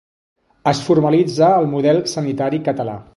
[0.71, 2.97] Es formalitza el model sanitari català.